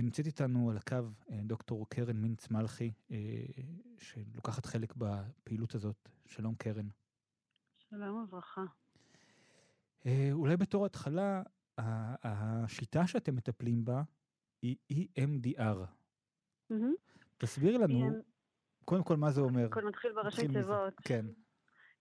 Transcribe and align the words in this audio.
ונמצאת 0.00 0.26
איתנו 0.26 0.70
על 0.70 0.76
הקו 0.76 0.96
דוקטור 1.30 1.88
קרן 1.88 2.16
מינץ 2.16 2.50
מלכי, 2.50 2.92
שלוקחת 3.98 4.66
חלק 4.66 4.94
בפעילות 4.96 5.74
הזאת. 5.74 6.08
שלום 6.26 6.54
קרן. 6.54 6.88
שלום 7.76 8.22
וברכה. 8.22 8.64
אולי 10.32 10.56
בתור 10.56 10.86
התחלה, 10.86 11.42
השיטה 11.78 13.06
שאתם 13.06 13.36
מטפלים 13.36 13.84
בה 13.84 14.02
היא 14.62 15.08
EMDR. 15.18 15.86
תסביר 17.38 17.78
לנו, 17.78 18.10
קודם 18.84 19.04
כל 19.04 19.16
מה 19.16 19.30
זה 19.30 19.40
אומר. 19.40 19.68
קודם 19.68 19.88
נתחיל 19.88 20.12
בראשי 20.12 20.48
תיבות. 20.48 20.94
כן. 21.02 21.26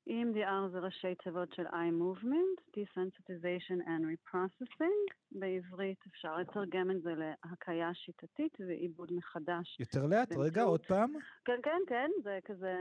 EMDR 0.10 0.68
זה 0.72 0.80
ראשי 0.80 1.16
תיבות 1.16 1.54
של 1.54 1.68
eye 1.68 1.94
movement, 2.02 2.78
desensitization 2.78 3.88
and 3.88 4.04
reprocessing. 4.12 5.14
בעברית 5.32 6.00
אפשר 6.08 6.38
לתרגם 6.38 6.92
את 6.92 7.02
זה 7.02 7.14
להקיה 7.16 7.94
שיטתית 7.94 8.58
ועיבוד 8.68 9.14
מחדש. 9.14 9.80
יותר 9.80 10.06
לאט, 10.06 10.32
רגע, 10.38 10.64
עוד 10.64 10.86
פעם. 10.86 11.14
כן, 11.46 11.60
כן, 11.64 11.82
כן, 11.88 12.10
זה 12.24 12.40
כזה 12.46 12.76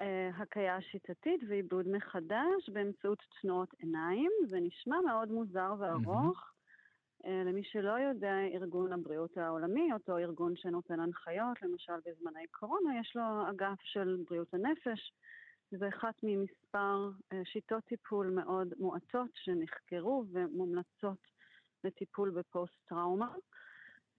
אה, 0.00 0.30
הקיה 0.36 0.80
שיטתית 0.80 1.40
ועיבוד 1.48 1.88
מחדש 1.88 2.70
באמצעות 2.72 3.22
תנועות 3.40 3.74
עיניים. 3.78 4.30
זה 4.48 4.60
נשמע 4.60 4.96
מאוד 5.06 5.28
מוזר 5.28 5.74
וארוך. 5.78 6.52
אה, 7.26 7.42
למי 7.46 7.64
שלא 7.64 7.92
יודע, 7.92 8.34
ארגון 8.54 8.92
הבריאות 8.92 9.38
העולמי, 9.38 9.92
אותו 9.92 10.18
ארגון 10.18 10.56
שנותן 10.56 11.00
הנחיות, 11.00 11.62
למשל 11.62 11.92
בזמני 12.06 12.46
קורונה, 12.50 13.00
יש 13.00 13.16
לו 13.16 13.50
אגף 13.50 13.80
של 13.82 14.16
בריאות 14.28 14.54
הנפש. 14.54 15.12
זה 15.70 15.88
אחת 15.88 16.14
ממספר 16.22 17.10
אה, 17.32 17.40
שיטות 17.44 17.84
טיפול 17.84 18.30
מאוד 18.30 18.68
מועטות 18.78 19.30
שנחקרו 19.34 20.24
ומומלצות 20.32 21.18
לטיפול 21.84 22.30
בפוסט-טראומה. 22.30 23.34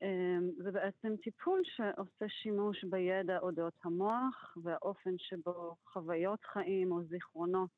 אה, 0.03 0.37
זה 0.63 0.71
בעצם 0.71 1.15
טיפול 1.23 1.61
שעושה 1.63 2.29
שימוש 2.29 2.83
בידע 2.83 3.37
אודות 3.39 3.73
המוח 3.83 4.57
והאופן 4.63 5.17
שבו 5.17 5.75
חוויות 5.85 6.45
חיים 6.45 6.91
או 6.91 7.03
זיכרונות 7.03 7.69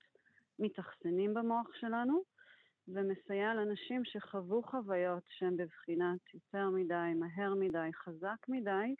מתאכסנים 0.60 1.34
במוח 1.34 1.68
שלנו, 1.74 2.24
ומסייע 2.88 3.54
לאנשים 3.54 4.06
שחוו 4.06 4.64
חוויות 4.64 5.24
שהן 5.30 5.58
בבחינת 5.58 6.34
יותר 6.34 6.70
מדי, 6.70 7.14
מהר 7.16 7.54
מדי, 7.56 7.90
חזק 7.94 8.46
מדי, 8.48 8.96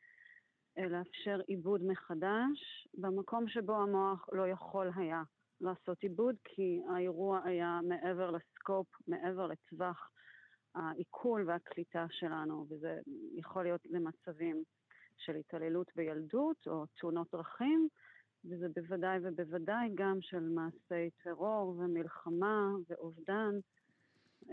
לאפשר 0.78 1.40
עיבוד 1.48 1.84
מחדש 1.84 2.88
במקום 2.94 3.48
שבו 3.48 3.76
המוח 3.76 4.26
לא 4.32 4.48
יכול 4.48 4.92
היה 4.96 5.24
לעשות 5.62 6.04
עיבוד, 6.04 6.36
כי 6.44 6.82
האירוע 6.94 7.42
היה 7.46 7.80
מעבר 7.84 8.32
לסקופ, 8.32 8.88
מעבר 9.08 9.48
לטווח 9.48 10.12
העיכול 10.76 11.50
והקליטה 11.50 12.06
שלנו, 12.10 12.66
וזה 12.70 13.00
יכול 13.36 13.64
להיות 13.64 13.82
למצבים 13.86 14.64
של 15.18 15.36
התעללות 15.36 15.92
בילדות 15.96 16.68
או 16.68 16.86
תאונות 17.00 17.28
דרכים, 17.32 17.88
וזה 18.46 18.68
בוודאי 18.76 19.20
ובוודאי 19.24 19.90
גם 19.96 20.18
של 20.22 20.50
מעשי 20.50 21.10
טרור 21.24 21.76
ומלחמה 21.78 22.72
ואובדן. 22.90 23.52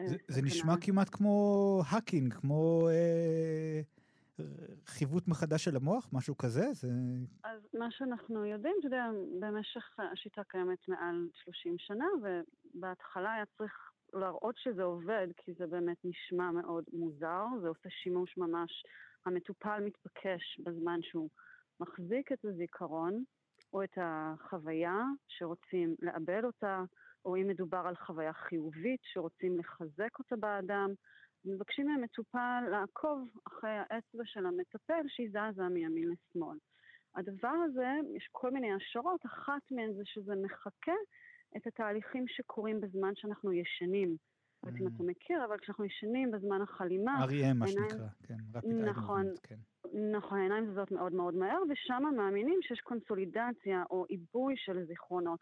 זה, 0.07 0.17
זה 0.29 0.43
נשמע 0.43 0.75
כמעט 0.81 1.09
כמו 1.13 1.83
האקינג, 1.87 2.35
כמו... 2.35 2.89
אה... 2.89 3.96
חיווט 4.87 5.29
מחדש 5.29 5.65
של 5.65 5.77
המוח? 5.77 6.09
משהו 6.13 6.37
כזה? 6.37 6.73
זה... 6.73 6.89
אז 7.45 7.61
מה 7.79 7.91
שאנחנו 7.91 8.45
יודעים, 8.45 8.77
אתה 8.79 8.87
יודע, 8.87 9.07
במשך 9.41 9.97
השיטה 9.99 10.43
קיימת 10.49 10.89
מעל 10.89 11.29
30 11.33 11.75
שנה, 11.79 12.07
ובהתחלה 12.23 13.35
היה 13.35 13.45
צריך 13.59 13.91
להראות 14.13 14.55
שזה 14.59 14.83
עובד, 14.83 15.27
כי 15.37 15.53
זה 15.59 15.67
באמת 15.67 15.97
נשמע 16.05 16.51
מאוד 16.51 16.85
מוזר, 16.93 17.45
זה 17.63 17.69
עושה 17.69 17.91
שימוש 17.91 18.37
ממש, 18.37 18.85
המטופל 19.27 19.81
מתבקש 19.85 20.61
בזמן 20.65 20.99
שהוא 21.03 21.29
מחזיק 21.81 22.33
את 22.33 22.45
הזיכרון, 22.45 23.25
או 23.73 23.83
את 23.83 23.99
החוויה 24.01 25.03
שרוצים 25.29 25.95
לאבד 26.03 26.45
אותה, 26.45 26.85
או 27.25 27.37
אם 27.37 27.49
מדובר 27.49 27.83
על 27.87 27.97
חוויה 27.97 28.33
חיובית 28.33 29.01
שרוצים 29.03 29.59
לחזק 29.59 30.19
אותה 30.19 30.37
באדם, 30.37 30.91
מבקשים 31.45 31.87
מהמטופל 31.87 32.65
לעקוב 32.71 33.29
אחרי 33.49 33.71
האצבע 33.71 34.23
של 34.25 34.47
המטפל 34.47 35.03
שהיא 35.09 35.29
זזה 35.29 35.69
מימין 35.69 36.09
לשמאל. 36.09 36.59
הדבר 37.17 37.55
הזה, 37.65 37.89
יש 38.17 38.29
כל 38.33 38.51
מיני 38.51 38.73
השערות, 38.73 39.27
אחת 39.27 39.63
מהן 39.71 39.93
זה 39.93 40.03
שזה 40.05 40.35
מחקה 40.43 40.93
את 41.57 41.67
התהליכים 41.67 42.25
שקורים 42.29 42.81
בזמן 42.81 43.13
שאנחנו 43.15 43.53
ישנים. 43.53 44.17
לא 44.63 44.69
יודעת 44.69 44.83
אם 44.83 44.87
אתה 44.95 45.03
מכיר, 45.03 45.45
אבל 45.45 45.59
כשאנחנו 45.59 45.85
ישנים 45.85 46.31
בזמן 46.31 46.63
החלימה... 46.63 47.25
REM, 47.25 47.55
מה 47.55 47.69
שנקרא, 47.69 48.07
כן, 48.23 48.35
נכון, 48.85 49.27
כן. 49.43 49.57
נכון, 50.13 50.39
העיניים 50.39 50.71
זזות 50.71 50.91
מאוד 50.91 51.13
מאוד 51.13 51.35
מהר, 51.35 51.59
ושם 51.71 52.03
מאמינים 52.17 52.59
שיש 52.63 52.81
קונסולידציה 52.81 53.85
או 53.91 54.05
עיבוי 54.09 54.55
של 54.57 54.85
זיכרונות. 54.85 55.41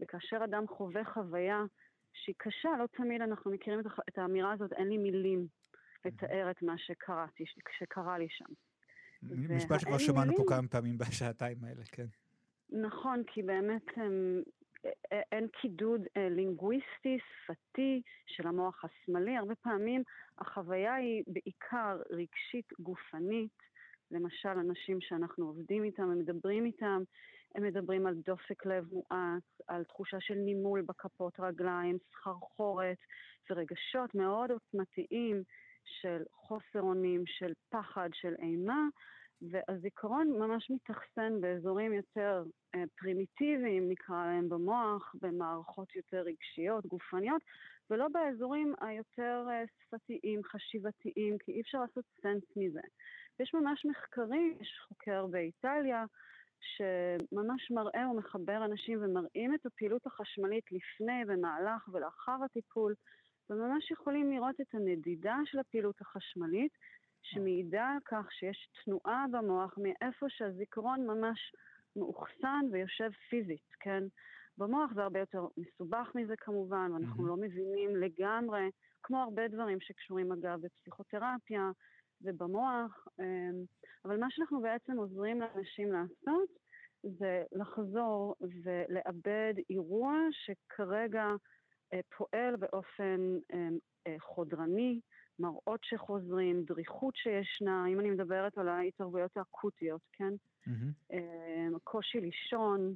וכאשר 0.00 0.44
אדם 0.44 0.66
חווה 0.66 1.04
חוויה 1.04 1.64
שהיא 2.12 2.34
קשה, 2.38 2.68
לא 2.78 2.86
תמיד 2.86 3.22
אנחנו 3.22 3.50
מכירים 3.50 3.80
את 4.08 4.18
האמירה 4.18 4.52
הזאת, 4.52 4.72
אין 4.72 4.88
לי 4.88 4.98
מילים 4.98 5.46
לתאר 6.04 6.50
את 6.50 6.62
מה 6.62 6.78
שקראתי, 6.78 7.44
שקרה 7.78 8.18
לי 8.18 8.26
שם. 8.30 8.52
משפט 9.22 9.80
שכבר 9.80 9.98
שמענו 9.98 10.36
פה 10.36 10.44
כמה 10.48 10.68
פעמים 10.68 10.98
בשעתיים 10.98 11.64
האלה, 11.64 11.82
כן. 11.92 12.06
נכון, 12.70 13.22
כי 13.26 13.42
באמת 13.42 13.86
אין 15.32 15.48
קידוד 15.48 16.00
אה, 16.16 16.28
לינגוויסטי, 16.28 17.18
שפתי 17.18 18.02
של 18.26 18.46
המוח 18.46 18.84
השמאלי. 18.84 19.36
הרבה 19.36 19.54
פעמים 19.54 20.02
החוויה 20.38 20.94
היא 20.94 21.22
בעיקר 21.26 22.02
רגשית 22.10 22.72
גופנית. 22.80 23.70
למשל, 24.10 24.48
אנשים 24.48 25.00
שאנחנו 25.00 25.46
עובדים 25.46 25.84
איתם, 25.84 26.02
ומדברים 26.02 26.64
איתם, 26.64 27.02
הם 27.54 27.62
מדברים 27.62 28.06
על 28.06 28.14
דופק 28.14 28.66
לב 28.66 28.84
מואץ, 28.92 29.60
על 29.68 29.84
תחושה 29.84 30.16
של 30.20 30.34
נימול 30.34 30.82
בכפות 30.82 31.40
רגליים, 31.40 31.98
סחרחורת 32.10 32.98
ורגשות 33.50 34.14
מאוד 34.14 34.50
עוצמתיים 34.50 35.42
של 35.84 36.22
חוסר 36.32 36.80
אונים, 36.80 37.22
של 37.26 37.52
פחד, 37.68 38.08
של 38.12 38.34
אימה, 38.38 38.88
והזיכרון 39.42 40.28
ממש 40.38 40.70
מתאכסן 40.70 41.40
באזורים 41.40 41.92
יותר 41.92 42.44
אה, 42.74 42.84
פרימיטיביים, 42.98 43.88
נקרא 43.88 44.26
להם, 44.26 44.48
במוח, 44.48 45.14
במערכות 45.22 45.96
יותר 45.96 46.22
רגשיות, 46.22 46.86
גופניות, 46.86 47.42
ולא 47.90 48.08
באזורים 48.08 48.74
היותר 48.80 49.46
אה, 49.50 49.62
שפתיים, 49.82 50.40
חשיבתיים, 50.44 51.38
כי 51.38 51.52
אי 51.52 51.60
אפשר 51.60 51.80
לעשות 51.80 52.04
סנס 52.22 52.56
מזה. 52.56 52.80
ויש 53.38 53.54
ממש 53.54 53.86
מחקרים, 53.86 54.56
יש 54.60 54.78
חוקר 54.88 55.26
באיטליה, 55.26 56.04
שממש 56.60 57.70
מראה 57.70 58.10
ומחבר 58.10 58.64
אנשים 58.64 58.98
ומראים 59.02 59.54
את 59.54 59.66
הפעילות 59.66 60.06
החשמלית 60.06 60.64
לפני, 60.72 61.24
במהלך 61.26 61.88
ולאחר 61.92 62.36
הטיפול, 62.44 62.94
וממש 63.50 63.90
יכולים 63.90 64.32
לראות 64.32 64.60
את 64.60 64.74
הנדידה 64.74 65.36
של 65.44 65.58
הפעילות 65.58 66.00
החשמלית, 66.00 66.72
שמעידה 67.22 67.88
על 67.88 67.98
כך 68.04 68.32
שיש 68.32 68.68
תנועה 68.84 69.24
במוח 69.30 69.78
מאיפה 69.78 70.26
שהזיכרון 70.28 71.06
ממש 71.06 71.52
מאוחסן 71.96 72.60
ויושב 72.72 73.10
פיזית, 73.28 73.68
כן? 73.80 74.02
במוח 74.58 74.90
זה 74.94 75.02
הרבה 75.02 75.20
יותר 75.20 75.46
מסובך 75.56 76.12
מזה 76.14 76.34
כמובן, 76.36 76.92
ואנחנו 76.92 77.24
mm-hmm. 77.24 77.28
לא 77.28 77.36
מבינים 77.36 77.96
לגמרי, 77.96 78.70
כמו 79.02 79.22
הרבה 79.22 79.48
דברים 79.48 79.80
שקשורים 79.80 80.32
אגב 80.32 80.60
בפסיכותרפיה, 80.60 81.70
ובמוח, 82.22 83.08
אמ, 83.20 83.64
אבל 84.04 84.20
מה 84.20 84.26
שאנחנו 84.30 84.60
בעצם 84.60 84.96
עוזרים 84.96 85.40
לאנשים 85.40 85.92
לעשות 85.92 86.48
זה 87.02 87.42
לחזור 87.52 88.34
ולאבד 88.40 89.54
אירוע 89.70 90.14
שכרגע 90.30 91.26
אה, 91.92 92.00
פועל 92.16 92.56
באופן 92.56 93.20
אמ, 93.52 93.78
אה, 94.06 94.16
חודרני, 94.18 95.00
מראות 95.38 95.80
שחוזרים, 95.82 96.64
דריכות 96.64 97.14
שישנה, 97.16 97.86
אם 97.88 98.00
אני 98.00 98.10
מדברת 98.10 98.58
על 98.58 98.68
ההתערבויות 98.68 99.36
האקוטיות, 99.36 100.00
כן? 100.12 100.32
Mm-hmm. 100.68 101.78
קושי 101.84 102.20
לישון, 102.20 102.94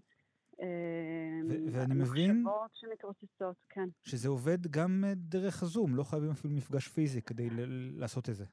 ואני 1.73 1.94
מבין 1.94 2.44
שמתרוצצות, 2.73 3.56
כן. 3.69 3.88
שזה 4.03 4.29
עובד 4.29 4.67
גם 4.67 5.05
דרך 5.15 5.62
הזום, 5.62 5.97
לא 5.97 6.03
חייבים 6.03 6.31
אפילו 6.31 6.55
מפגש 6.55 6.88
פיזי 6.88 7.23
כדי 7.23 7.49
לעשות 7.97 8.29
את 8.29 8.35
זה. 8.35 8.44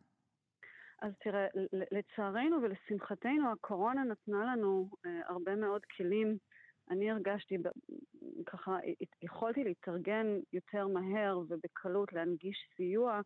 אז 1.01 1.13
תראה, 1.19 1.47
לצערנו 1.91 2.61
ולשמחתנו, 2.61 3.51
הקורונה 3.51 4.03
נתנה 4.03 4.45
לנו 4.45 4.89
אה, 5.05 5.21
הרבה 5.27 5.55
מאוד 5.55 5.85
כלים. 5.85 6.37
אני 6.89 7.11
הרגשתי, 7.11 7.57
ככה, 8.45 8.77
יכולתי 9.21 9.63
להתארגן 9.63 10.27
יותר 10.53 10.87
מהר 10.87 11.39
ובקלות, 11.47 12.13
להנגיש 12.13 12.57
סיוע 12.75 13.21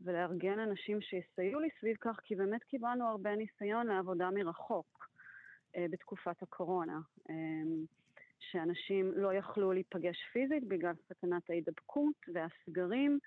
ולארגן 0.00 0.58
אנשים 0.58 1.00
שיסייעו 1.00 1.60
לי 1.60 1.68
סביב 1.80 1.96
כך, 2.00 2.20
כי 2.22 2.34
באמת 2.34 2.64
קיבלנו 2.64 3.08
הרבה 3.08 3.36
ניסיון 3.36 3.86
לעבודה 3.86 4.30
מרחוק 4.30 5.08
אה, 5.76 5.86
בתקופת 5.90 6.42
הקורונה. 6.42 6.98
אה, 7.30 7.34
שאנשים 8.38 9.12
לא 9.16 9.34
יכלו 9.34 9.72
להיפגש 9.72 10.16
פיזית 10.32 10.68
בגלל 10.68 10.94
סכנת 11.08 11.50
ההידבקות 11.50 12.16
והסגרים. 12.34 13.18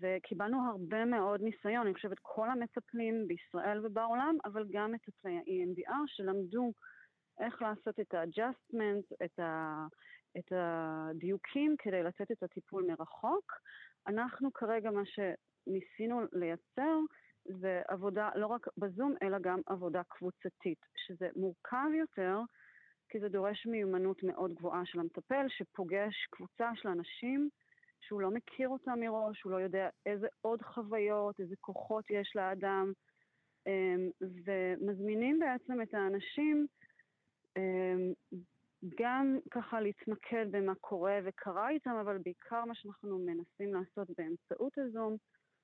וקיבלנו 0.00 0.70
הרבה 0.70 1.04
מאוד 1.04 1.40
ניסיון, 1.42 1.86
אני 1.86 1.94
חושבת 1.94 2.18
כל 2.22 2.50
המטפלים 2.50 3.28
בישראל 3.28 3.86
ובעולם, 3.86 4.36
אבל 4.44 4.66
גם 4.70 4.92
מטפלי 4.92 5.36
ה-EMDR 5.36 6.02
שלמדו 6.06 6.72
איך 7.40 7.62
לעשות 7.62 8.00
את 8.00 8.14
ה-adjustment, 8.14 9.24
את, 9.24 9.38
ה, 9.38 9.86
את 10.38 10.52
הדיוקים 10.52 11.76
כדי 11.78 12.02
לתת 12.02 12.30
את 12.30 12.42
הטיפול 12.42 12.86
מרחוק. 12.86 13.52
אנחנו 14.06 14.52
כרגע 14.52 14.90
מה 14.90 15.02
שניסינו 15.04 16.20
לייצר 16.32 16.98
זה 17.44 17.82
עבודה 17.88 18.30
לא 18.34 18.46
רק 18.46 18.66
בזום, 18.76 19.14
אלא 19.22 19.38
גם 19.38 19.60
עבודה 19.66 20.02
קבוצתית, 20.08 20.78
שזה 20.96 21.28
מורכב 21.36 21.88
יותר, 21.98 22.38
כי 23.08 23.20
זה 23.20 23.28
דורש 23.28 23.66
מיומנות 23.66 24.22
מאוד 24.22 24.54
גבוהה 24.54 24.82
של 24.84 25.00
המטפל, 25.00 25.46
שפוגש 25.48 26.26
קבוצה 26.30 26.70
של 26.74 26.88
אנשים 26.88 27.48
שהוא 28.12 28.20
לא 28.20 28.30
מכיר 28.30 28.68
אותם 28.68 29.00
מראש, 29.00 29.42
הוא 29.42 29.52
לא 29.52 29.56
יודע 29.56 29.88
איזה 30.06 30.26
עוד 30.40 30.62
חוויות, 30.62 31.40
איזה 31.40 31.54
כוחות 31.60 32.10
יש 32.10 32.32
לאדם, 32.36 32.92
אמ, 33.66 34.10
ומזמינים 34.20 35.38
בעצם 35.38 35.82
את 35.82 35.94
האנשים 35.94 36.66
אמ, 37.56 38.12
גם 39.00 39.38
ככה 39.50 39.80
להתמקד 39.80 40.46
במה 40.50 40.74
קורה 40.74 41.18
וקרה 41.24 41.70
איתם, 41.70 41.90
אבל 41.90 42.18
בעיקר 42.18 42.64
מה 42.64 42.74
שאנחנו 42.74 43.18
מנסים 43.18 43.74
לעשות 43.74 44.08
באמצעות 44.18 44.78
הזום, 44.78 45.16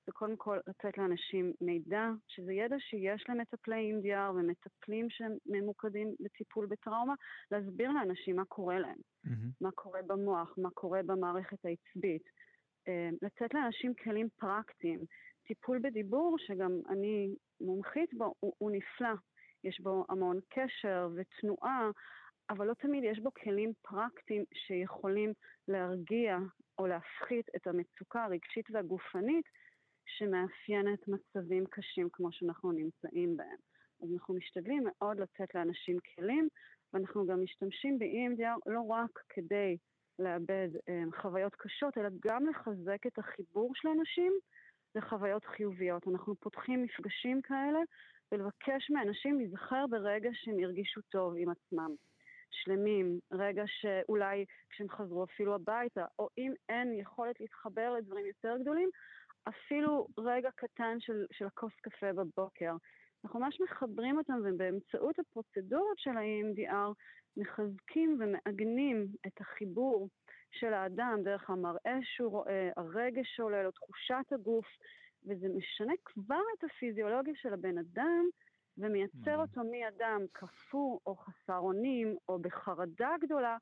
זה 0.06 0.12
קודם 0.12 0.36
כל 0.36 0.58
לתת 0.66 0.98
לאנשים 0.98 1.52
מידע, 1.60 2.10
שזה 2.28 2.52
ידע 2.52 2.76
שיש 2.78 3.24
למטפלי 3.28 3.92
EMDR 3.92 4.32
ומטפלים 4.34 5.06
שממוקדים 5.10 6.14
בטיפול 6.20 6.66
בטראומה, 6.66 7.14
להסביר 7.50 7.92
לאנשים 7.92 8.36
מה 8.36 8.44
קורה 8.44 8.78
להם, 8.78 8.98
mm-hmm. 9.26 9.30
מה 9.60 9.70
קורה 9.70 10.00
במוח, 10.06 10.54
מה 10.58 10.70
קורה 10.70 11.00
במערכת 11.02 11.64
העצבית. 11.64 12.22
אה, 12.88 13.08
לתת 13.22 13.54
לאנשים 13.54 13.94
כלים 13.94 14.28
פרקטיים. 14.36 15.00
טיפול 15.46 15.78
בדיבור, 15.82 16.36
שגם 16.38 16.80
אני 16.88 17.34
מומחית 17.60 18.14
בו, 18.14 18.34
הוא, 18.40 18.52
הוא 18.58 18.70
נפלא. 18.70 19.14
יש 19.64 19.80
בו 19.80 20.04
המון 20.08 20.40
קשר 20.48 21.08
ותנועה, 21.16 21.90
אבל 22.50 22.66
לא 22.66 22.74
תמיד 22.74 23.04
יש 23.04 23.18
בו 23.18 23.30
כלים 23.42 23.72
פרקטיים 23.82 24.44
שיכולים 24.54 25.32
להרגיע 25.68 26.38
או 26.78 26.86
להפחית 26.86 27.46
את 27.56 27.66
המצוקה 27.66 28.24
הרגשית 28.24 28.66
והגופנית 28.70 29.44
שמאפיינת 30.06 31.08
מצבים 31.08 31.64
קשים 31.66 32.08
כמו 32.12 32.32
שאנחנו 32.32 32.72
נמצאים 32.72 33.36
בהם. 33.36 33.56
אז 34.02 34.12
אנחנו 34.12 34.34
משתדלים 34.34 34.84
מאוד 34.86 35.20
לתת 35.20 35.54
לאנשים 35.54 35.98
כלים, 36.14 36.48
ואנחנו 36.92 37.26
גם 37.26 37.42
משתמשים 37.42 37.98
ב-EMDR 37.98 38.72
לא 38.72 38.80
רק 38.80 39.10
כדי 39.28 39.76
לאבד 40.18 40.68
um, 40.76 41.20
חוויות 41.22 41.54
קשות, 41.54 41.98
אלא 41.98 42.08
גם 42.24 42.46
לחזק 42.46 43.06
את 43.06 43.18
החיבור 43.18 43.72
של 43.74 43.88
אנשים 43.88 44.32
לחוויות 44.94 45.44
חיוביות. 45.44 46.08
אנחנו 46.08 46.34
פותחים 46.36 46.82
מפגשים 46.82 47.42
כאלה 47.42 47.80
ולבקש 48.32 48.90
מאנשים 48.90 49.38
להיזכר 49.38 49.84
ברגע 49.90 50.30
שהם 50.32 50.58
הרגישו 50.64 51.00
טוב 51.10 51.34
עם 51.36 51.48
עצמם. 51.50 51.94
שלמים, 52.50 53.18
רגע 53.32 53.62
שאולי 53.66 54.44
כשהם 54.70 54.88
חזרו 54.88 55.24
אפילו 55.24 55.54
הביתה, 55.54 56.04
או 56.18 56.28
אם 56.38 56.52
אין 56.68 56.92
יכולת 56.94 57.40
להתחבר 57.40 57.94
לדברים 57.98 58.26
יותר 58.26 58.56
גדולים, 58.60 58.90
אפילו 59.48 60.06
רגע 60.18 60.50
קטן 60.56 61.00
של, 61.00 61.26
של 61.32 61.46
הכוס 61.46 61.72
קפה 61.82 62.12
בבוקר. 62.12 62.72
אנחנו 63.28 63.40
ממש 63.40 63.60
מחברים 63.60 64.18
אותם, 64.18 64.40
ובאמצעות 64.44 65.18
הפרוצדורות 65.18 65.98
של 65.98 66.10
ה-EMDR 66.10 66.92
מחזקים 67.36 68.18
ומעגנים 68.20 69.06
את 69.26 69.40
החיבור 69.40 70.08
של 70.50 70.72
האדם 70.72 71.18
דרך 71.24 71.50
המראה 71.50 71.98
שהוא 72.02 72.30
רואה, 72.30 72.70
הרגש 72.76 73.36
שעולה 73.36 73.62
לו, 73.62 73.70
תחושת 73.70 74.32
הגוף, 74.32 74.66
וזה 75.26 75.48
משנה 75.48 75.92
כבר 76.04 76.40
את 76.58 76.64
הפיזיולוגיה 76.64 77.34
של 77.36 77.52
הבן 77.52 77.78
אדם, 77.78 78.24
ומייצר 78.78 79.36
אותו 79.36 79.60
מאדם 79.70 80.20
קפוא 80.32 80.98
או 81.06 81.16
חסר 81.16 81.58
אונים 81.58 82.16
או 82.28 82.38
בחרדה 82.38 83.10
גדולה, 83.20 83.56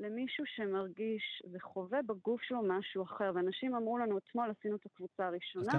למישהו 0.00 0.44
שמרגיש 0.46 1.42
וחווה 1.52 2.02
בגוף 2.02 2.42
שלו 2.42 2.62
משהו 2.62 3.02
אחר. 3.02 3.32
ואנשים 3.34 3.74
אמרו 3.74 3.98
לנו, 3.98 4.18
אתמול 4.18 4.50
עשינו 4.58 4.76
את 4.76 4.86
הקבוצה 4.86 5.26
הראשונה. 5.26 5.72
אז 5.72 5.76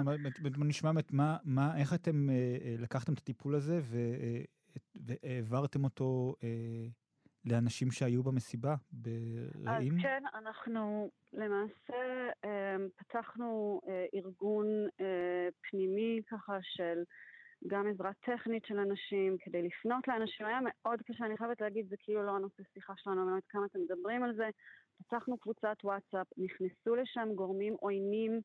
נשמע 0.60 0.92
מה, 1.12 1.38
מה, 1.44 1.78
איך 1.78 1.94
אתם 1.94 2.30
אה, 2.30 2.36
אה, 2.36 2.76
לקחתם 2.78 3.14
את 3.14 3.18
הטיפול 3.18 3.56
הזה 3.56 3.80
אה, 3.94 4.42
והעברתם 4.96 5.84
אותו 5.84 6.36
לאנשים 7.46 7.92
שהיו 7.92 8.24
במסיבה, 8.24 8.76
ברעים? 8.92 9.94
אז 9.94 10.02
כן, 10.02 10.24
אנחנו 10.34 11.10
למעשה 11.34 12.28
פתחנו 12.96 13.82
ארגון 14.16 14.66
פנימי 15.62 16.22
ככה 16.30 16.58
של... 16.62 17.04
גם 17.68 17.88
עזרה 17.88 18.12
טכנית 18.14 18.66
של 18.66 18.80
אנשים, 18.80 19.38
כדי 19.40 19.62
לפנות 19.62 20.08
לאנשים. 20.08 20.46
היה 20.46 20.60
מאוד 20.64 21.02
קשה, 21.02 21.26
אני 21.26 21.38
חייבת 21.38 21.62
להגיד, 21.62 21.90
זה 21.90 21.96
כאילו 22.00 22.24
לא 22.24 22.36
הנושא 22.36 22.64
שיחה 22.74 22.94
שלנו, 22.98 23.22
אני 23.22 23.26
לא 23.26 23.32
יודעת 23.32 23.50
כמה 23.50 23.66
אתם 23.66 23.80
מדברים 23.80 24.24
על 24.24 24.36
זה. 24.36 24.50
פתחנו 24.98 25.38
קבוצת 25.38 25.78
וואטסאפ, 25.84 26.28
נכנסו 26.38 26.96
לשם 26.96 27.30
גורמים 27.36 27.74
עוינים 27.80 28.42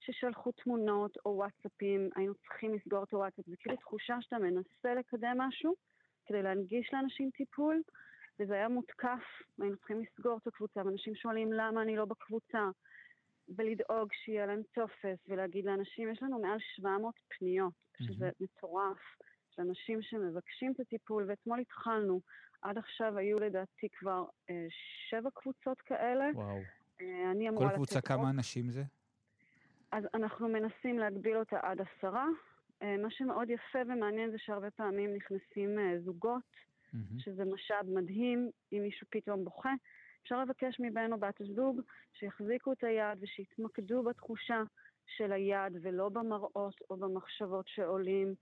ששלחו 0.00 0.52
תמונות 0.52 1.16
או 1.26 1.30
וואטסאפים, 1.30 2.10
היינו 2.16 2.34
צריכים 2.34 2.74
לסגור 2.74 3.02
את 3.02 3.12
הוואטסאפ. 3.12 3.46
זה 3.46 3.56
כאילו 3.58 3.76
תחושה 3.76 4.16
שאתה 4.20 4.38
מנסה 4.38 4.94
לקדם 4.94 5.36
משהו 5.38 5.74
כדי 6.26 6.42
להנגיש 6.42 6.92
לאנשים 6.92 7.30
טיפול, 7.30 7.82
וזה 8.40 8.54
היה 8.54 8.68
מותקף, 8.68 9.24
והיינו 9.58 9.76
צריכים 9.76 10.00
לסגור 10.00 10.38
את 10.42 10.46
הקבוצה, 10.46 10.80
ואנשים 10.84 11.14
שואלים 11.14 11.52
למה 11.52 11.82
אני 11.82 11.96
לא 11.96 12.04
בקבוצה. 12.04 12.70
ולדאוג 13.56 14.12
שיהיה 14.12 14.46
להם 14.46 14.62
טופס 14.74 15.18
ולהגיד 15.28 15.64
לאנשים, 15.64 16.12
יש 16.12 16.22
לנו 16.22 16.38
מעל 16.38 16.58
700 16.76 17.14
פניות, 17.38 17.72
שזה. 18.00 18.30
מטורף, 18.40 18.98
של 19.50 19.62
אנשים 19.62 20.02
שמבקשים 20.02 20.72
את 20.72 20.80
הטיפול, 20.80 21.24
ואתמול 21.28 21.60
התחלנו, 21.60 22.20
עד 22.62 22.78
עכשיו 22.78 23.18
היו 23.18 23.38
לדעתי 23.38 23.88
כבר 23.98 24.24
אה, 24.50 24.66
שבע 25.10 25.30
קבוצות 25.34 25.80
כאלה. 25.80 26.24
וואו. 26.34 26.58
אה, 27.00 27.30
אני 27.30 27.48
אמורה 27.48 27.66
לתת... 27.66 27.74
כל 27.74 27.76
קבוצה 27.76 28.00
כמה 28.00 28.20
עוד... 28.22 28.28
אנשים 28.28 28.70
זה? 28.70 28.82
אז 29.92 30.04
אנחנו 30.14 30.48
מנסים 30.48 30.98
להגביל 30.98 31.36
אותה 31.36 31.58
עד 31.62 31.80
עשרה. 31.80 32.26
אה, 32.82 32.96
מה 32.96 33.10
שמאוד 33.10 33.50
יפה 33.50 33.78
ומעניין 33.88 34.30
זה 34.30 34.36
שהרבה 34.38 34.70
פעמים 34.70 35.14
נכנסים 35.14 35.78
אה, 35.78 36.00
זוגות, 36.04 36.42
mm-hmm. 36.42 37.18
שזה 37.18 37.44
משאב 37.44 37.86
מדהים, 37.86 38.50
אם 38.72 38.78
מישהו 38.82 39.06
פתאום 39.10 39.44
בוכה. 39.44 39.72
אפשר 40.28 40.42
לבקש 40.42 40.80
מבן 40.80 41.12
או 41.12 41.18
בת 41.18 41.40
הזוג 41.40 41.80
שיחזיקו 42.12 42.72
את 42.72 42.84
היד 42.84 43.18
ושיתמקדו 43.20 44.02
בתחושה 44.02 44.62
של 45.06 45.32
היד 45.32 45.72
ולא 45.82 46.08
במראות 46.08 46.74
או 46.90 46.96
במחשבות 46.96 47.68
שעולים. 47.68 48.34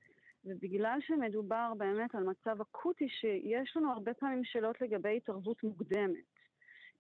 ובגלל 0.45 0.99
שמדובר 1.01 1.73
באמת 1.79 2.15
על 2.15 2.25
מצב 2.25 2.61
אקוטי 2.61 3.09
שיש 3.09 3.77
לנו 3.77 3.93
הרבה 3.93 4.15
פעמים 4.15 4.45
שאלות 4.45 4.81
לגבי 4.81 5.17
התערבות 5.17 5.63
מוקדמת. 5.63 6.25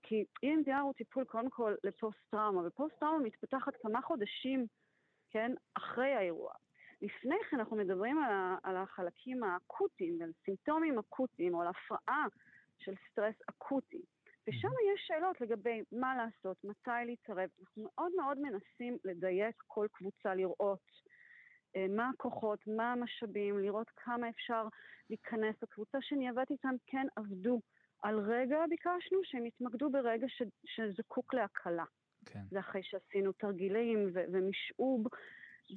כי 0.02 0.24
EMDR 0.44 0.80
הוא 0.82 0.92
טיפול 0.92 1.24
קודם 1.24 1.50
כל 1.50 1.74
לפוסט-טראומה, 1.84 2.66
ופוסט-טראומה 2.66 3.18
מתפתחת 3.18 3.76
כמה 3.82 4.02
חודשים, 4.02 4.66
כן, 5.30 5.52
אחרי 5.74 6.14
האירוע. 6.14 6.52
לפני 7.02 7.36
כן 7.50 7.58
אנחנו 7.58 7.76
מדברים 7.76 8.18
על, 8.18 8.32
על 8.62 8.76
החלקים 8.76 9.44
האקוטיים, 9.44 10.22
על 10.22 10.30
סימפטומים 10.44 10.98
אקוטיים, 10.98 11.54
או 11.54 11.62
על 11.62 11.68
הפרעה 11.68 12.26
של 12.78 12.92
סטרס 13.10 13.34
אקוטי. 13.50 14.02
ושם 14.48 14.68
יש 14.94 15.04
שאלות 15.06 15.40
לגבי 15.40 15.82
מה 15.92 16.16
לעשות, 16.16 16.64
מתי 16.64 17.06
להתערב. 17.06 17.48
אנחנו 17.60 17.82
מאוד 17.82 18.12
מאוד 18.16 18.38
מנסים 18.38 18.98
לדייק 19.04 19.54
כל 19.66 19.86
קבוצה, 19.92 20.34
לראות 20.34 20.90
אה, 21.76 21.86
מה 21.88 22.10
הכוחות, 22.14 22.66
מה 22.66 22.92
המשאבים, 22.92 23.58
לראות 23.58 23.90
כמה 23.96 24.28
אפשר 24.28 24.68
להיכנס. 25.10 25.62
הקבוצה 25.62 25.98
שאני 26.00 26.28
עבדתי 26.28 26.52
איתם 26.52 26.74
כן 26.86 27.06
עבדו. 27.16 27.60
על 28.02 28.18
רגע 28.18 28.56
ביקשנו 28.70 29.18
שהם 29.24 29.46
יתמקדו 29.46 29.90
ברגע 29.90 30.26
ש, 30.28 30.42
שזקוק 30.64 31.34
להקלה. 31.34 31.84
כן. 32.26 32.42
זה 32.50 32.60
אחרי 32.60 32.82
שעשינו 32.82 33.32
תרגילים 33.32 34.10
ו- 34.14 34.24
ומשעוב, 34.32 35.06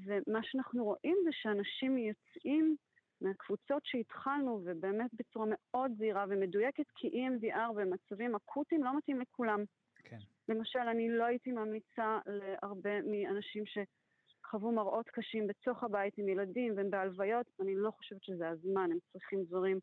ומה 0.06 0.40
שאנחנו 0.44 0.84
רואים 0.84 1.18
זה 1.24 1.30
שאנשים 1.32 1.98
יוצאים 1.98 2.76
מהקבוצות 3.22 3.86
שהתחלנו, 3.86 4.62
ובאמת 4.66 5.10
בצורה 5.14 5.46
מאוד 5.50 5.92
זהירה 5.98 6.26
ומדויקת, 6.30 6.86
כי 6.96 7.08
EMDR 7.08 7.74
במצבים 7.76 8.36
אקוטיים 8.36 8.84
לא 8.84 8.98
מתאים 8.98 9.20
לכולם. 9.22 9.64
כן. 10.04 10.18
למשל, 10.50 10.80
אני 10.80 11.10
לא 11.10 11.24
הייתי 11.24 11.52
ממליצה 11.52 12.20
להרבה 12.26 13.02
מאנשים 13.02 13.64
שחוו 13.66 14.72
מראות 14.72 15.10
קשים 15.10 15.48
בתוך 15.48 15.84
הבית 15.84 16.18
עם 16.18 16.30
ילדים 16.30 16.74
והם 16.78 16.90
בהלוויות, 16.90 17.48
אני 17.62 17.76
לא 17.76 17.92
חושבת 17.92 18.24
שזה 18.24 18.50
הזמן, 18.50 18.90
הם 18.92 18.98
צריכים 19.12 19.44
דברים 19.44 19.80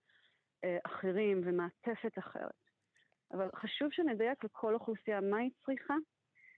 אה, 0.64 0.78
אחרים 0.86 1.40
ומעטפת 1.44 2.18
אחרת. 2.18 2.66
אבל 3.32 3.48
חשוב 3.56 3.88
שנדייק 3.92 4.44
לכל 4.44 4.74
אוכלוסייה 4.74 5.20
מה 5.20 5.36
היא 5.36 5.50
צריכה, 5.64 5.94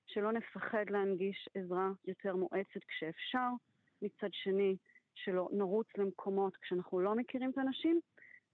שלא 0.07 0.33
נפחד 0.33 0.91
להנגיש 0.91 1.49
עזרה 1.55 1.89
יותר 2.05 2.37
מואצת 2.37 2.85
כשאפשר. 2.89 3.49
מצד 4.03 4.29
שני, 4.33 4.77
שלא 5.29 5.49
נרוץ 5.53 5.87
למקומות 5.99 6.57
כשאנחנו 6.57 7.01
לא 7.01 7.15
מכירים 7.15 7.51
את 7.51 7.59
האנשים, 7.59 8.01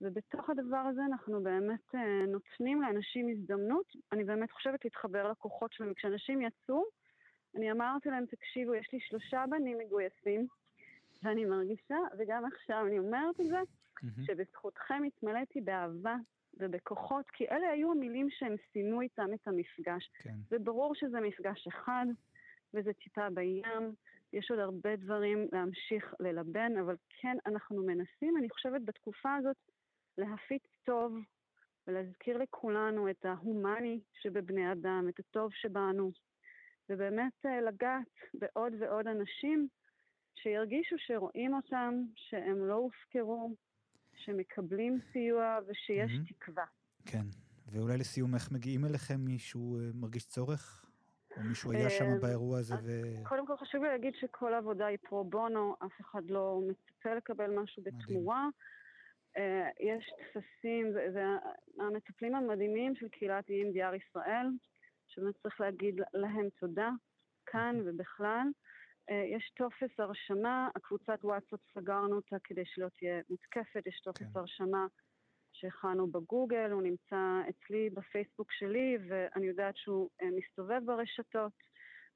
ובתוך 0.00 0.50
הדבר 0.50 0.76
הזה 0.76 1.00
אנחנו 1.04 1.42
באמת 1.42 1.94
אה, 1.94 2.26
נותנים 2.26 2.82
לאנשים 2.82 3.28
הזדמנות, 3.28 3.86
אני 4.12 4.24
באמת 4.24 4.50
חושבת 4.50 4.84
להתחבר 4.84 5.30
לכוחות 5.30 5.72
שלהם. 5.72 5.94
כשאנשים 5.94 6.42
יצאו, 6.42 6.84
אני 7.56 7.72
אמרתי 7.72 8.08
להם, 8.08 8.26
תקשיבו, 8.26 8.74
יש 8.74 8.92
לי 8.92 9.00
שלושה 9.00 9.44
בנים 9.50 9.78
מגויסים, 9.78 10.46
ואני 11.22 11.44
מרגישה, 11.44 11.96
וגם 12.18 12.44
עכשיו 12.44 12.86
אני 12.86 12.98
אומרת 12.98 13.40
את 13.40 13.46
זה, 13.46 13.60
mm-hmm. 13.60 14.26
שבזכותכם 14.26 15.02
התמלאתי 15.06 15.60
באהבה 15.60 16.16
ובכוחות, 16.54 17.30
כי 17.30 17.44
אלה 17.50 17.70
היו 17.70 17.92
המילים 17.92 18.30
שהם 18.30 18.54
סיימו 18.72 19.00
איתם 19.00 19.34
את 19.34 19.48
המפגש. 19.48 20.10
כן. 20.14 20.34
וברור 20.50 20.94
שזה 20.94 21.20
מפגש 21.20 21.66
אחד, 21.66 22.06
וזה 22.74 22.92
טיפה 22.92 23.30
בים, 23.30 23.94
יש 24.34 24.50
עוד 24.50 24.60
הרבה 24.60 24.96
דברים 24.96 25.48
להמשיך 25.52 26.14
ללבן, 26.20 26.72
אבל 26.84 26.96
כן, 27.20 27.36
אנחנו 27.46 27.86
מנסים, 27.86 28.36
אני 28.38 28.50
חושבת, 28.50 28.82
בתקופה 28.84 29.34
הזאת, 29.34 29.56
להפיץ 30.18 30.62
טוב 30.84 31.12
ולהזכיר 31.86 32.38
לכולנו 32.38 33.10
את 33.10 33.24
ההומני 33.24 34.00
שבבני 34.22 34.72
אדם, 34.72 35.06
את 35.08 35.20
הטוב 35.20 35.50
שבנו, 35.52 36.10
ובאמת 36.88 37.46
אה, 37.46 37.60
לגעת 37.60 38.14
בעוד 38.34 38.72
ועוד 38.80 39.06
אנשים 39.06 39.68
שירגישו 40.34 40.96
שרואים 40.98 41.54
אותם, 41.54 41.94
שהם 42.16 42.66
לא 42.66 42.74
הופקרו, 42.74 43.54
שמקבלים 44.16 44.98
סיוע 45.12 45.58
ושיש 45.66 46.10
mm-hmm. 46.10 46.34
תקווה. 46.34 46.64
כן, 47.06 47.26
ואולי 47.72 47.98
לסיום, 47.98 48.34
איך 48.34 48.52
מגיעים 48.52 48.84
אליכם 48.84 49.20
מישהו 49.20 49.78
אה, 49.78 49.90
מרגיש 49.94 50.26
צורך? 50.26 50.83
או 51.36 51.42
מישהו 51.42 51.72
היה 51.72 51.90
שם 51.90 52.04
אה, 52.04 52.18
באירוע 52.20 52.58
הזה 52.58 52.74
ו... 52.74 52.90
קודם 53.24 53.46
כל 53.46 53.56
חשוב 53.56 53.82
לי 53.82 53.88
להגיד 53.88 54.14
שכל 54.14 54.54
העבודה 54.54 54.86
היא 54.86 54.98
פרו 55.08 55.24
בונו, 55.24 55.76
אף 55.86 56.00
אחד 56.00 56.22
לא 56.30 56.60
מצפה 56.68 57.14
לקבל 57.14 57.50
משהו 57.50 57.82
בתמורה. 57.82 58.48
אה, 59.36 59.68
יש 59.80 60.10
טפסים, 60.32 60.92
זה 61.12 61.24
המטפלים 61.78 62.34
המדהימים 62.34 62.94
של 62.96 63.08
קהילת 63.08 63.44
EMDR 63.48 63.96
ישראל, 63.96 64.46
שבאמת 65.06 65.34
צריך 65.42 65.60
להגיד 65.60 66.00
להם 66.14 66.48
תודה, 66.60 66.90
כאן. 67.46 67.80
ובכלל. 67.84 68.46
אה, 69.10 69.24
יש 69.36 69.52
טופס 69.56 70.00
הרשמה, 70.00 70.68
הקבוצת 70.76 71.18
וואטסאפ 71.24 71.60
סגרנו 71.74 72.16
אותה 72.16 72.36
כדי 72.44 72.62
שלא 72.64 72.88
תהיה 72.98 73.20
מותקפת, 73.30 73.86
יש 73.86 74.00
טופס 74.00 74.22
כן. 74.22 74.32
שהכנו 75.54 76.06
בגוגל, 76.06 76.70
הוא 76.70 76.82
נמצא 76.82 77.40
אצלי 77.48 77.90
בפייסבוק 77.90 78.52
שלי, 78.52 78.98
ואני 79.08 79.46
יודעת 79.46 79.76
שהוא 79.76 80.08
אה, 80.22 80.28
מסתובב 80.36 80.80
ברשתות. 80.84 81.52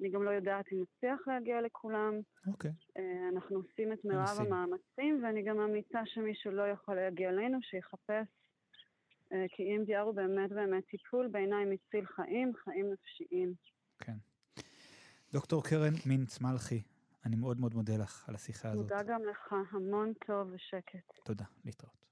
אני 0.01 0.11
גם 0.11 0.23
לא 0.23 0.31
יודעת 0.31 0.65
אם 0.73 0.83
נצליח 0.83 1.29
להגיע 1.29 1.61
לכולם. 1.61 2.15
אוקיי. 2.47 2.71
Okay. 2.71 3.01
אה, 3.01 3.29
אנחנו 3.29 3.57
עושים 3.57 3.93
את 3.93 4.05
מירב 4.05 4.39
המאמצים, 4.39 5.25
ואני 5.25 5.43
גם 5.43 5.57
ממליצה 5.57 6.01
שמי 6.07 6.35
שלא 6.35 6.63
יכול 6.63 6.95
להגיע 6.95 7.29
אלינו, 7.29 7.59
שיחפש, 7.63 8.27
כי 9.49 9.77
EMDR 9.77 10.01
הוא 10.01 10.15
באמת 10.15 10.51
באמת 10.51 10.85
טיפול 10.85 11.29
בעיניי 11.29 11.65
מציל 11.65 12.07
חיים, 12.07 12.53
חיים 12.65 12.93
נפשיים. 12.93 13.55
כן. 13.99 14.17
דוקטור 15.33 15.65
קרן 15.65 15.93
מינץ 16.07 16.41
מלכי, 16.41 16.83
אני 17.27 17.37
מאוד 17.37 17.61
מאוד 17.61 17.75
מודה 17.75 17.97
לך 17.97 18.29
על 18.29 18.35
השיחה 18.35 18.69
הזאת. 18.71 18.89
תודה 18.89 19.03
גם 19.03 19.21
לך, 19.25 19.55
המון 19.73 20.13
טוב 20.27 20.49
ושקט. 20.53 21.13
תודה, 21.25 21.45
להתראות. 21.65 22.08